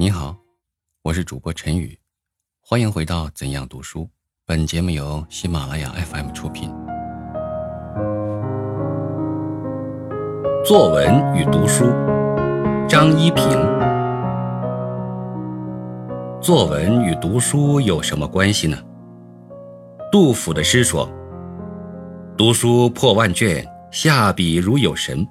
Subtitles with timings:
[0.00, 0.34] 你好，
[1.02, 1.98] 我是主播陈宇，
[2.62, 4.00] 欢迎回到《怎样读书》。
[4.46, 6.70] 本节目由喜马拉雅 FM 出品。
[10.64, 11.84] 作文与读书，
[12.88, 13.44] 张一平。
[16.40, 18.78] 作文与读书有什么关系呢？
[20.10, 21.06] 杜甫的诗说
[22.38, 23.62] ：“读书破万卷，
[23.92, 25.28] 下笔如有神。”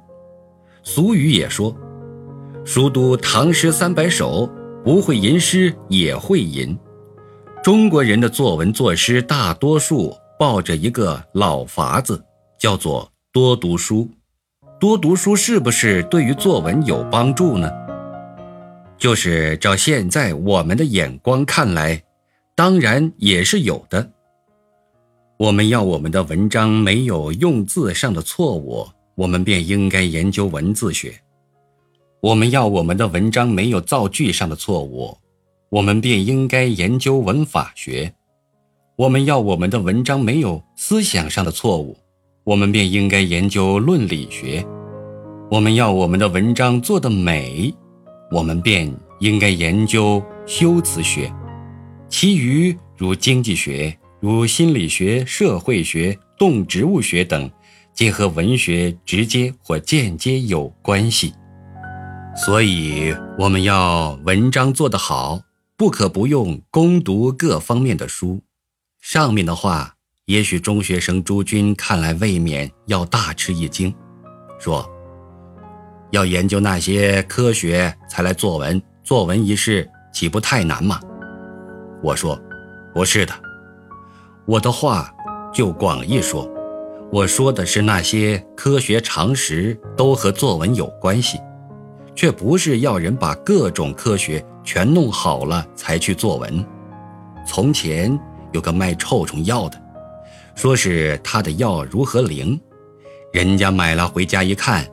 [0.86, 1.76] 俗语也说
[2.64, 4.48] ：“熟读唐诗三百首，
[4.84, 6.78] 不会吟诗也会吟。”
[7.64, 12.24] 中国人的作文作诗，大多数抱着一个老法子，
[12.58, 14.10] 叫做多读书。
[14.80, 17.70] 多读书是不是对于作文有帮助呢？
[18.98, 22.02] 就是照现在我们的眼光看来，
[22.56, 24.10] 当然也是有的。
[25.38, 31.12] 我们要我们的文章没有用字上的错误，我们便应该研究文字学；
[32.22, 35.18] 我们要我们的文章没有造句上的错误。
[35.70, 38.12] 我们便应该研究文法学，
[38.98, 41.96] 我们要我们的文章没有思想上的错误，
[42.44, 44.66] 我们便应该研究论理学；
[45.50, 47.74] 我们要我们的文章做得美，
[48.32, 51.32] 我们便应该研究修辞学。
[52.10, 57.50] 其余如经济学、如心理学、社会学、动植物学等，
[57.94, 61.32] 皆和文学直接或间接有关系。
[62.46, 65.42] 所以，我们要文章做得好。
[65.76, 68.42] 不可不用攻读各方面的书，
[69.00, 69.96] 上面的话，
[70.26, 73.94] 也许中学生朱军看来未免要大吃一惊，
[74.60, 74.86] 说
[76.12, 81.00] ：“要研究那些科学才来作文，作文一事岂不太难吗？”
[82.04, 82.38] 我说
[82.94, 83.34] ：“不是的，
[84.46, 85.14] 我的话
[85.54, 86.50] 就广义说，
[87.10, 91.40] 我说的是那些科学常识都和作文有关系，
[92.20, 96.64] 却不是要人把各种科学。”全弄好了才去作文。
[97.48, 98.20] 从前
[98.52, 99.82] 有个卖臭虫药的，
[100.54, 102.60] 说是他的药如何灵，
[103.34, 104.86] 人家买了回家一看，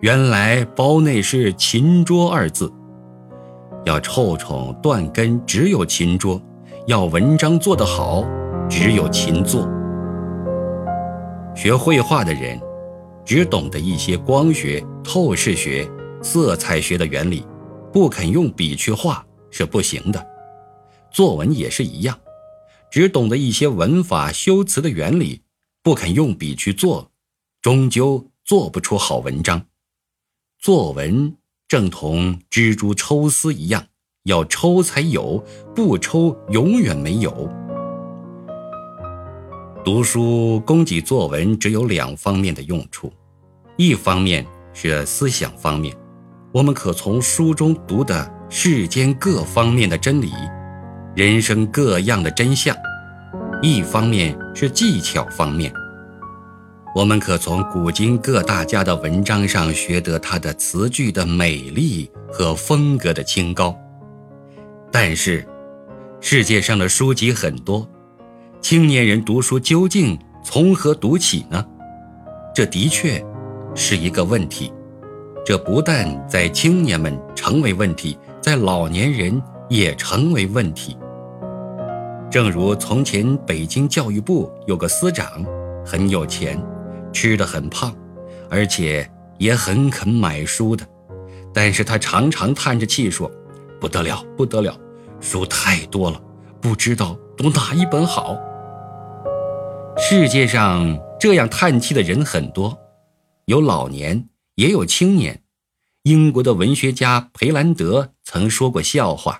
[0.00, 2.72] 原来包内是“勤拙”二字。
[3.84, 6.40] 要臭虫断根，只有勤拙；
[6.88, 8.24] 要文章做得好，
[8.68, 9.68] 只有勤做。
[11.54, 12.58] 学绘画的人，
[13.24, 15.88] 只懂得一些光学、透视学、
[16.22, 17.46] 色彩学的原理。
[17.92, 20.24] 不肯用笔去画是不行的，
[21.10, 22.16] 作文也是一样，
[22.88, 25.42] 只懂得一些文法修辞的原理，
[25.82, 27.10] 不肯用笔去做，
[27.60, 29.66] 终究做不出好文章。
[30.60, 31.34] 作文
[31.66, 33.84] 正同蜘蛛抽丝一样，
[34.22, 35.44] 要抽才有，
[35.74, 37.50] 不抽永远没有。
[39.84, 43.12] 读书供给作文只有两方面的用处，
[43.76, 45.92] 一方面是思想方面。
[46.52, 50.32] 我们可从书中读的世间各方面的真理，
[51.14, 52.74] 人生各样的真相；
[53.62, 55.72] 一方面是技巧方面，
[56.92, 63.78] 我们可从古今各大家的文章上学得他的词句的美丽和风格的清高。
[64.90, 65.46] 但是，
[66.20, 67.88] 世界上的书籍很多，
[68.60, 71.64] 青年人读书究竟从何读起呢？
[72.52, 73.24] 这的确
[73.72, 74.72] 是一个问题。
[75.44, 80.96] 这不但在青年们成为问题，在老年人也成为问题。
[82.30, 85.44] 正如从前北京教育部有个司长，
[85.84, 86.62] 很有钱，
[87.12, 87.92] 吃的很胖，
[88.48, 90.86] 而且也很肯买书的，
[91.52, 93.28] 但是他常常叹着气说
[93.80, 94.72] ：“不得了，不得了，
[95.20, 96.20] 书太多了，
[96.60, 98.38] 不知道读哪一本好。”
[99.98, 102.78] 世界上这样叹气的人很多，
[103.46, 104.29] 有老年。
[104.60, 105.42] 也有青年，
[106.02, 109.38] 英国的文学家培兰德曾说过笑话，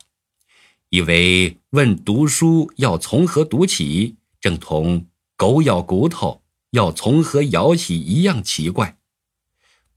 [0.89, 5.05] 以为问读书要从何读起，正同
[5.37, 8.97] 狗咬骨头要从何咬起一样奇怪。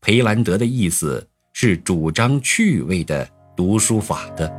[0.01, 3.25] 培兰德的意思是主张趣味的
[3.56, 4.51] 读书法的，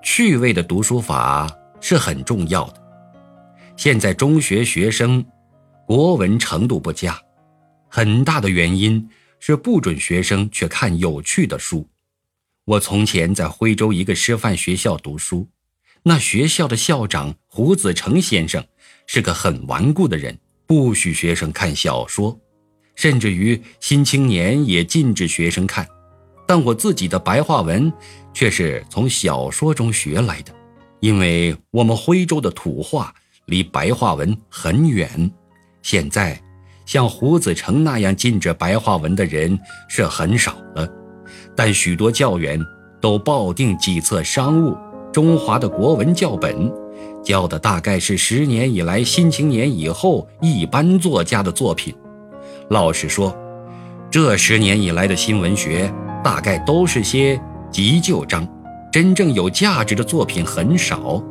[0.00, 2.80] 趣味的读书法是很重要的。
[3.76, 5.26] 现在中学学生
[5.88, 7.20] 国文程度不佳。
[7.92, 9.10] 很大的原因
[9.40, 11.88] 是不准学生去看有趣的书。
[12.64, 15.48] 我从前在徽州一个师范学校读书，
[16.04, 18.64] 那学校的校长胡子成先生
[19.06, 22.38] 是个很顽固的人，不许学生看小说，
[22.94, 25.84] 甚至于《新青年》也禁止学生看。
[26.46, 27.92] 但我自己的白话文
[28.32, 30.54] 却是从小说中学来的，
[31.00, 33.12] 因为我们徽州的土话
[33.46, 35.28] 离白话文很远。
[35.82, 36.40] 现在。
[36.90, 39.56] 像胡子成那样禁止白话文的人
[39.86, 40.88] 是很少了，
[41.54, 42.60] 但许多教员
[43.00, 44.76] 都抱定几册商务、
[45.12, 46.68] 中华的国文教本，
[47.22, 51.94] 教的大概是十年以来新青年以后一般作家的作品。
[52.70, 53.32] 老实说，
[54.10, 55.88] 这十年以来的新文学
[56.24, 57.40] 大概都是些
[57.70, 58.44] 急救章，
[58.90, 61.22] 真正有价值的作品很少。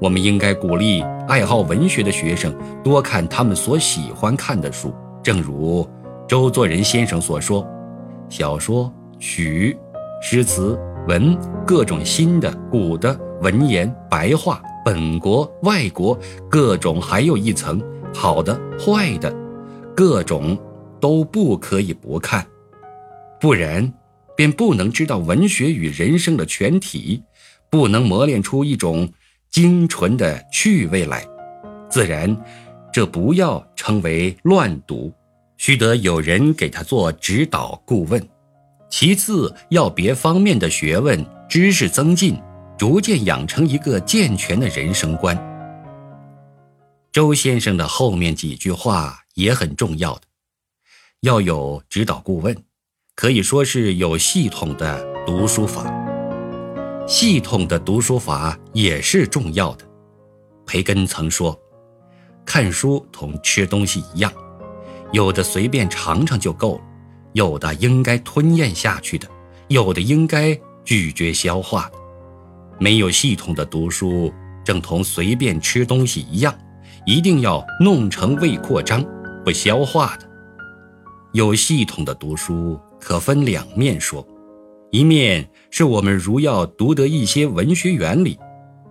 [0.00, 2.54] 我们应该鼓励爱好文学的学生
[2.84, 5.88] 多看他们所喜欢看的书，正如
[6.28, 7.66] 周作人先生所说
[8.30, 9.76] ：“小说、曲、
[10.22, 10.78] 诗词、
[11.08, 11.36] 文，
[11.66, 16.16] 各种新的、古的、文言、白话、本国、外国，
[16.48, 17.82] 各种还有一层
[18.14, 19.34] 好的、坏的，
[19.96, 20.56] 各种
[21.00, 22.46] 都不可以不看，
[23.40, 23.92] 不然
[24.36, 27.20] 便不能知道文学与人生的全体，
[27.68, 29.08] 不能磨练出一种。”
[29.50, 31.26] 精纯的趣味来，
[31.90, 32.36] 自然，
[32.92, 35.12] 这不要称为乱读，
[35.56, 38.28] 须得有人给他做指导顾问。
[38.90, 42.40] 其次，要别方面的学问知识增进，
[42.78, 45.36] 逐渐养成一个健全的人生观。
[47.10, 50.22] 周先生的后面几句话也很重要的，
[51.20, 52.56] 要有指导顾问，
[53.14, 55.97] 可以说是有系统的读书法。
[57.08, 59.84] 系统的读书法也是重要的。
[60.66, 61.58] 培根曾说
[62.44, 64.30] ：“看书同吃东西一样，
[65.10, 66.82] 有的随便尝尝就够了，
[67.32, 69.26] 有的应该吞咽下去的，
[69.68, 71.98] 有的应该咀嚼消化的。
[72.78, 74.30] 没有系统的读书，
[74.62, 76.54] 正同随便吃东西一样，
[77.06, 79.02] 一定要弄成胃扩张、
[79.46, 80.28] 不消化的。
[81.32, 84.22] 有系统的读书，可分两面说。”
[84.90, 88.38] 一面是我们如要读得一些文学原理，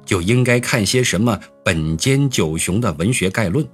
[0.06, 3.68] 就应该看些什么本间九雄的文学概论，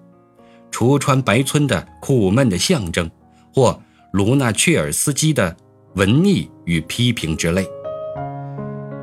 [0.71, 3.09] 橱川白村的苦闷的象征，
[3.53, 3.79] 或
[4.11, 5.55] 卢纳切尔斯基的
[5.95, 7.67] 文艺与批评之类。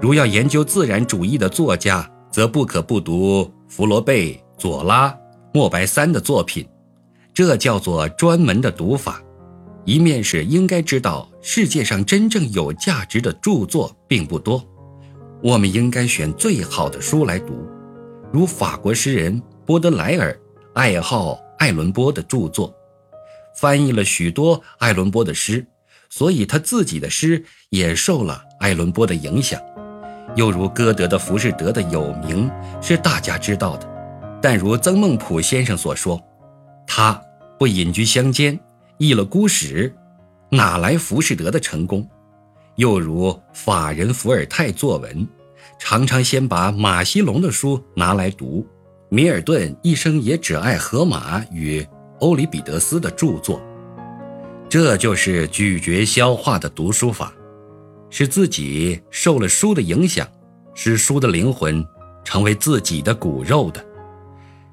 [0.01, 5.15] 如要研究自然主义的作家，则不可不读弗罗贝、左拉、
[5.53, 6.67] 莫白三的作品，
[7.35, 9.23] 这叫做专门的读法。
[9.91, 14.65] 一面是应该知道世界上真正有价值的著作并不多，
[15.43, 17.67] 我们应该选最好的书来读，
[18.33, 20.39] 如法国诗人波德莱尔
[20.75, 22.73] 爱好爱伦坡的著作，
[23.57, 25.67] 翻译了许多爱伦坡的诗，
[26.09, 29.61] 所以他自己的诗也受了爱伦坡的影响。
[30.37, 32.49] 又如歌德的《浮士德》的有名
[32.81, 33.89] 是大家知道的，
[34.41, 36.23] 但如曾孟朴先生所说，
[36.87, 37.21] 他
[37.59, 38.57] 不隐居乡间。
[39.01, 39.91] 译了孤史，
[40.51, 42.07] 哪来浮士德的成功？
[42.77, 45.27] 又如法人伏尔泰作文，
[45.79, 48.67] 常常先把马西龙的书拿来读。
[49.09, 51.85] 米尔顿一生也只爱荷马与
[52.19, 53.59] 欧里彼得斯的著作。
[54.69, 57.33] 这就是咀嚼消化的读书法，
[58.11, 60.29] 使自己受了书的影响，
[60.75, 61.83] 使书的灵魂
[62.23, 63.83] 成为自己的骨肉的。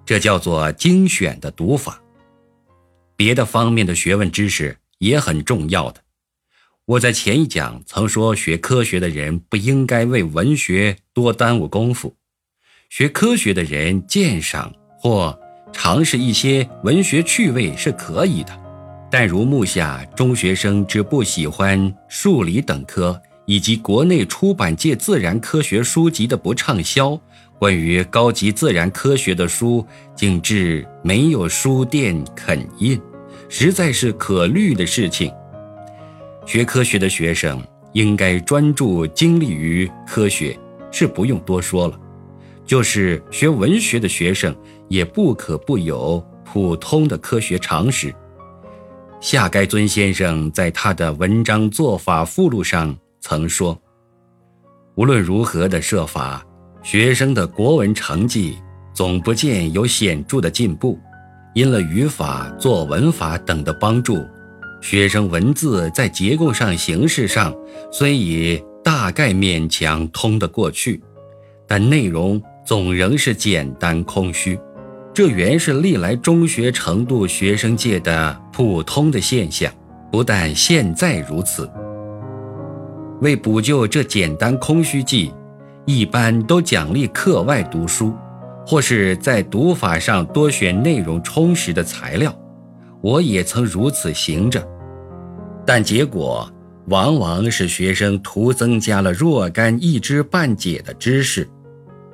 [0.06, 1.97] 这叫做精选的读法。
[3.18, 6.02] 别的方面的学问知识也很重要的。
[6.86, 12.16] 我在前一讲曾说，学科学的人不应该为文学多耽误功夫。
[12.90, 15.38] 学科学的人鉴赏或
[15.74, 18.58] 尝试一些文学趣味是可以的，
[19.12, 27.20] 但如目下中学生只不喜欢数理等科，以及国内出版界自然科学书籍的不畅销，
[27.60, 32.98] 关于高级自然科学的书竟至没有书店肯印。
[33.50, 35.32] 实在是可虑的事情。
[36.46, 37.62] 学科学的学生
[37.94, 40.58] 应该专注精力于科学，
[40.92, 42.00] 是不用多说了。
[42.66, 44.56] 就是学文学的学生，
[44.89, 48.13] 也不可不有普通的科学常识。
[49.22, 53.77] 夏该尊先生在他的文章做法附录上曾说
[54.96, 56.46] ：“无论如何的设法，
[56.84, 58.58] 学生的国文成绩
[58.94, 61.00] 总不见有显著的进步。”
[61.58, 64.24] 因了语法、作文法等的帮助，
[64.80, 67.52] 学生文字在结构上、形式上
[67.92, 71.02] 虽已大概勉强通得过去，
[71.66, 74.60] 但内容总仍是简单空虚。
[75.12, 79.74] 这原是历来中学程度学生界的普通的现象，
[80.12, 81.68] 不但现在如此。
[83.22, 85.34] 为补救这简单空虚记，
[85.88, 88.14] 一般都奖励课外读书。
[88.69, 92.38] 或是在读法上多选内容充实的材料，
[93.00, 94.62] 我也曾如此行着，
[95.65, 96.51] 但结果
[96.88, 101.50] 往往使学生徒增加了若干一知半解的知识，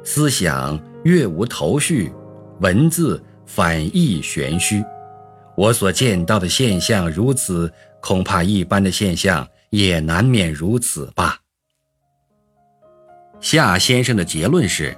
[0.03, 2.13] 思想越无头绪，
[2.60, 4.83] 文字反义玄虚。
[5.57, 11.39] 我所见到的现象如此，恐怕一般的现象也难免如此吧。
[13.39, 14.95] 夏先生的结论是：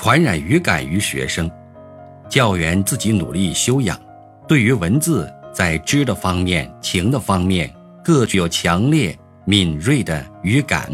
[0.00, 1.50] 传染语感于学生，
[2.28, 4.00] 教员自己努力修养，
[4.46, 7.68] 对于文字在知的方面、情的方面
[8.04, 10.88] 各具有强烈敏锐的语感，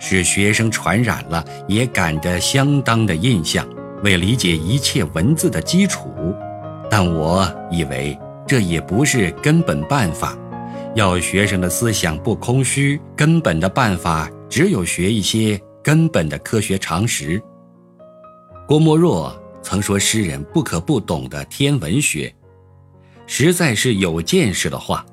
[0.00, 3.64] 使学生传染了也感着相当的印象，
[4.02, 6.12] 为理解一切文字的基础。
[6.90, 10.36] 但我以为这也不是根本办法。
[10.96, 17.40] 要学生的思想不空虚，根本的办法只有学一些根本的科学常识。
[18.70, 22.32] 郭沫若曾说：“诗人不可不懂的天文学，
[23.26, 25.04] 实在是有见识的话。”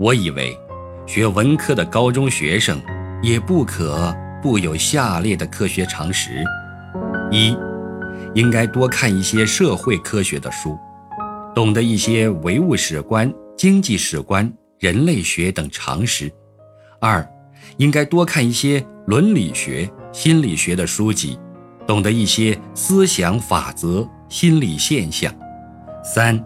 [0.00, 0.58] 我以为，
[1.06, 2.80] 学文科的高中学生
[3.22, 6.42] 也不可不有下列的科学常识：
[7.30, 7.54] 一，
[8.34, 10.74] 应该多看一些社会科学的书，
[11.54, 14.50] 懂得一些唯物史观、经济史观。
[14.78, 16.32] 人类学等常识。
[16.98, 17.30] 二，
[17.76, 21.38] 应该多看一些伦理学、心理学的书籍，
[21.90, 25.34] 懂得一些思想法则、心理现象。
[26.04, 26.40] 三，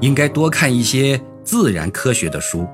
[0.00, 2.66] 应该多看一些自然科学的书，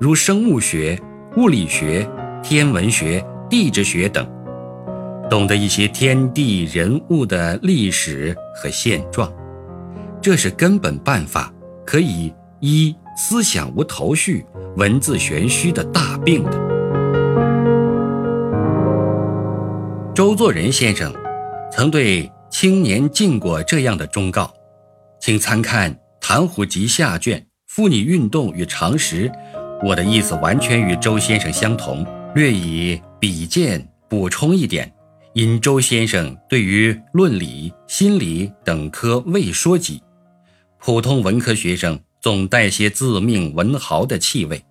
[0.00, 0.96] 如生物学、
[1.36, 2.08] 物理学、
[2.44, 4.24] 天文学、地质学等，
[5.28, 9.28] 懂得一些天地人物的历史和现状。
[10.22, 11.52] 这是根本办法，
[11.84, 12.94] 可以一。
[13.16, 16.52] 思想无头绪、文字玄虚的大病的。
[20.14, 21.12] 周作人先生
[21.76, 24.54] 曾对青年进过这样的忠告，
[25.20, 29.28] 请参看《谈虎集》下卷《妇女运动与常识》。
[29.84, 34.88] 我的意思完全与周先生相同，略以比见补充一点。
[35.32, 40.00] 因周先生对于论理、心理等科未说及，
[40.78, 41.98] 普通文科学生。
[42.22, 44.64] 总带些自命文豪的气味，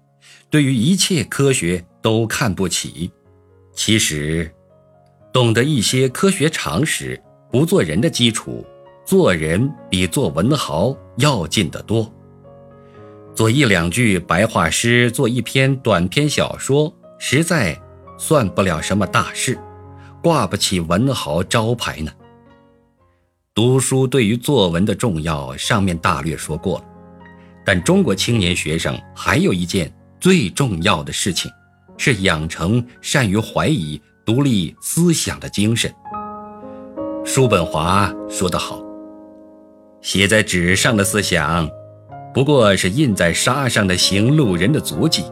[0.49, 3.11] 对于一切科学都看不起。
[3.75, 4.51] 其实，
[5.33, 8.63] 懂得一些科学常识，不做人的基础，
[9.03, 12.07] 做人比做文豪要紧得多。
[13.33, 17.75] 做一两句白话诗，做一篇短篇小说，实在
[18.15, 19.57] 算不了什么大事，
[20.21, 22.11] 挂不起文豪招牌呢。
[23.55, 26.85] 读书对于作文的重要，上面大略说过了。
[27.65, 31.51] 但中国青年学生还有一件最重要的事情，
[31.97, 35.93] 是养成善于怀疑、独立思想的精神。
[37.23, 38.81] 叔本华说得好
[40.01, 41.69] ：“写在纸上的思想，
[42.33, 45.23] 不过是印在沙上的行路人的足迹。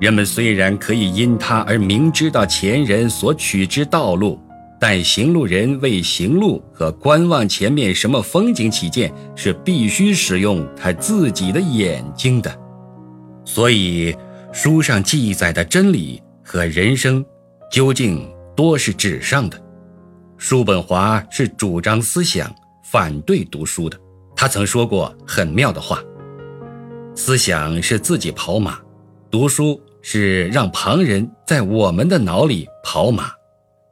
[0.00, 4.38] 人们虽然可以因他而明知道前人所取之道路。”
[4.80, 12.56] 但行路人为行路和观望前面什么风景起见，是必须使用他自己的眼睛的。
[13.44, 14.16] 所以，
[14.52, 17.26] 书上记载的真理和人生，
[17.70, 19.60] 究竟多是纸上的。
[20.36, 23.98] 叔本华是主张思想，反对读书的。
[24.36, 26.02] 他曾说过很妙的话
[27.14, 28.80] ：“思想是自己跑马，
[29.30, 33.32] 读书是让旁人在我们的脑里跑马。”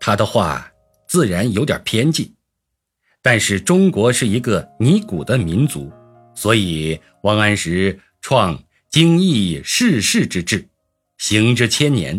[0.00, 0.72] 他的话。
[1.08, 2.34] 自然有点偏激，
[3.22, 5.88] 但是中国是一个泥古的民族，
[6.34, 10.68] 所以王安石创精益世事之治，
[11.16, 12.18] 行之千年；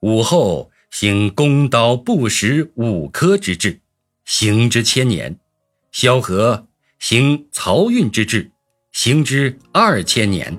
[0.00, 3.80] 武后行弓刀不食五科之治，
[4.24, 5.30] 行之千年；
[5.92, 8.50] 萧何行漕运之治，
[8.92, 10.58] 行之二千年。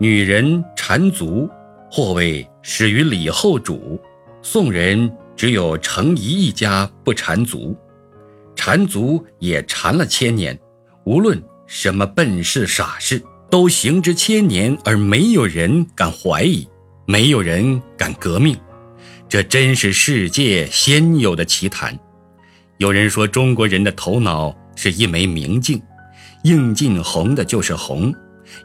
[0.00, 1.48] 女人缠足，
[1.88, 3.96] 或谓始于李后主，
[4.42, 5.08] 宋人。
[5.36, 7.76] 只有程颐一家不缠足，
[8.56, 10.58] 缠足也缠了千年。
[11.04, 16.68] 无论什么笨事傻事，都行之千年，而没有人敢怀疑，
[17.06, 18.58] 没有人敢革命。
[19.30, 21.96] 这真是世界先有的奇谈。
[22.78, 25.80] 有人说中国人的头脑是一枚明镜，
[26.42, 28.12] 映进红的就是红，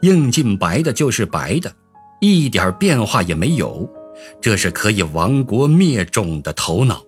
[0.01, 1.71] 映进白的就是白的，
[2.19, 3.87] 一点变化也没有。
[4.41, 7.03] 这是可以亡国灭种的头脑。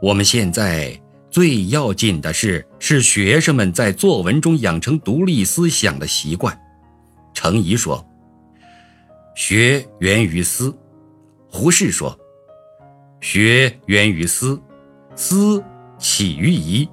[0.00, 0.98] 我们现在
[1.30, 6.58] 最要紧的是，是学生们在作文中养成独立思想的习惯。
[7.34, 8.02] 程颐说
[9.36, 10.74] ：“学源于思。”
[11.52, 12.16] 胡适说
[13.20, 14.60] ：“学源于思，
[15.14, 15.62] 思
[15.98, 16.88] 起于疑。”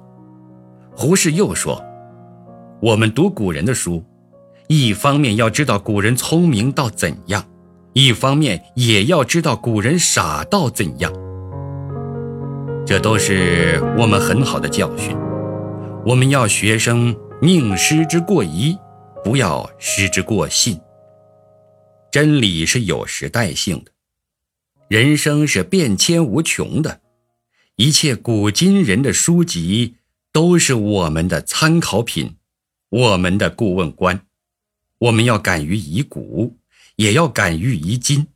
[0.94, 1.82] 胡适又说
[2.80, 4.04] ：“我们读古人的书，
[4.66, 7.44] 一方面要知道古人聪明到怎样。”
[7.94, 11.12] 一方面也要知道古人傻到怎样，
[12.86, 15.16] 这都是我们很好的教训。
[16.06, 18.78] 我们要学生宁失之过疑，
[19.24, 20.78] 不要失之过信。
[22.12, 23.90] 真理是有时代性的，
[24.88, 27.02] 人生是变迁无穷的，
[27.76, 29.96] 一切古今人的书籍
[30.32, 32.36] 都是我们的参考品，
[32.88, 34.26] 我们的顾问官。
[35.00, 36.58] 我们要敢于以古，
[36.96, 38.28] 也要敢于以今。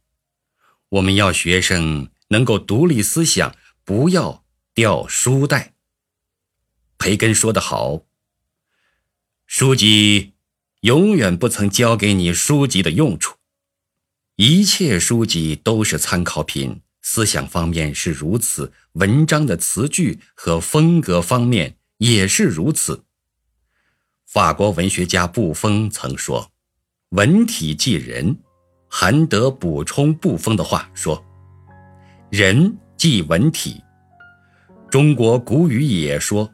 [0.90, 4.44] 我们要学生能够独立思想，不要
[4.74, 5.72] 掉书袋。
[6.98, 8.02] 培根说得好
[9.46, 10.34] ：“书籍
[10.82, 13.38] 永远不曾教给你书籍的用处，
[14.44, 23.04] 一切书籍都是参考品。”思想方面是如此，文章的词句和风格方面也是如此。
[24.26, 26.50] 法国文学家布丰曾说
[27.10, 28.36] ：“文体即人。”
[28.90, 31.24] 韩德补充布丰的话说
[32.28, 33.80] ：“人即文体。”
[34.90, 36.52] 中国古语也说：“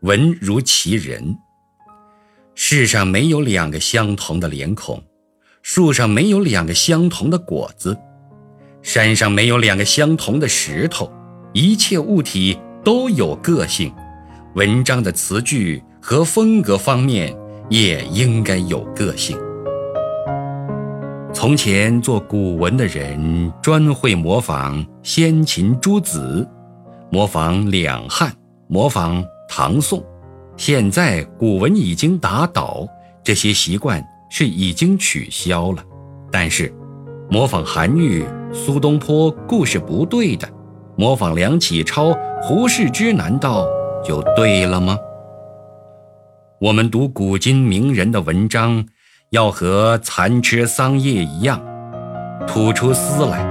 [0.00, 1.36] 文如其人。”
[2.54, 5.02] 世上没有两个相同的脸孔，
[5.68, 7.98] 树上没有两个相同的果子。
[8.82, 11.12] 山上没有两个相同的石头，
[11.52, 13.92] 一切物体都有个性，
[14.54, 17.36] 文章的词句和风格方面
[17.68, 19.36] 也应该有个性。
[21.34, 26.48] 从前做古文的人专会模仿先秦诸子，
[27.10, 28.32] 模仿两汉，
[28.68, 30.00] 模仿唐宋。
[30.56, 32.86] 现在古文已经打倒，
[33.24, 35.82] 这些习惯是已经取消了，
[36.30, 36.72] 但是。
[37.28, 40.48] 模仿韩愈、苏东坡故事不对的，
[40.96, 43.66] 模仿梁启超、胡适之，难道
[44.04, 44.96] 就对了吗？
[46.60, 48.86] 我们读古今名人的文章，
[49.30, 51.60] 要和蚕吃桑叶一样，
[52.46, 53.44] 吐出丝来。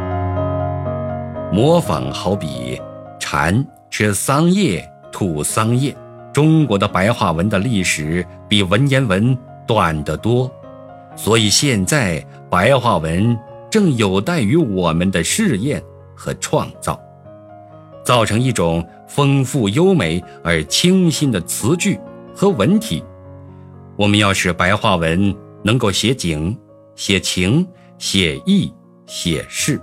[1.51, 2.82] 模仿好比
[3.20, 5.94] 蚕吃桑叶吐桑叶。
[6.34, 10.50] 中国的白话文的历史比文言文短得多，
[11.15, 13.38] 所以现在白话文。
[13.67, 15.84] 正有待于我们的试验
[16.15, 16.98] 和创造，
[18.05, 22.00] 造成一种丰富优美而清新的词句
[22.33, 23.03] 和文体。
[23.98, 26.57] 我们要使白话文能够写景、
[26.96, 28.74] 写情、写意、
[29.05, 29.77] 写事，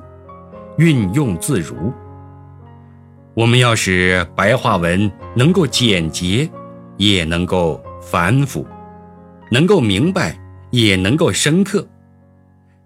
[0.78, 1.92] 运用自如。
[3.34, 6.48] 我们要使白话文能够简洁，
[6.96, 8.66] 也能够繁复，
[9.50, 10.34] 能够明白，
[10.72, 11.86] 也能够深刻。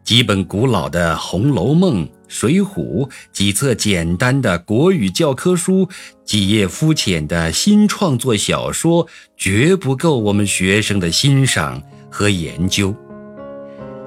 [0.05, 5.89] 几本古老的《红楼梦》《水浒》，几册简单的国语教科书，
[6.25, 12.95] 几页肤浅的新创作小说，绝不够我们学生的欣赏和研究。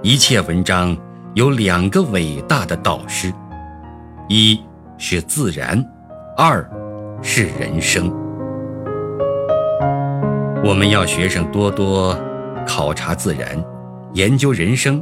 [0.02, 0.96] 一切文章
[1.34, 3.34] 有两个伟大的导师：
[4.30, 4.58] 一
[4.98, 5.84] 是自然，
[6.38, 6.70] 二
[7.22, 8.10] 是人生。
[10.64, 12.18] 我们要学生多多
[12.70, 13.66] 考察自然，
[14.14, 15.02] 研究人生。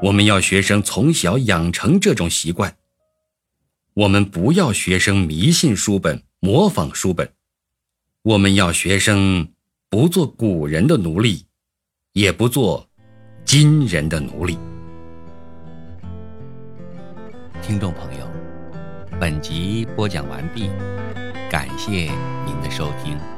[0.00, 2.72] 我们要学生从小养成这种习惯。
[3.94, 7.28] 我们不要学生迷信书本、模仿书本。
[8.22, 9.48] 我们要学生
[9.90, 11.44] 不做古人的奴隶，
[12.12, 12.88] 也不做
[13.44, 14.56] 今人的奴隶。
[17.60, 18.30] 听众朋友，
[19.18, 20.70] 本集播讲完毕，
[21.50, 22.12] 感谢
[22.46, 23.33] 您的收听。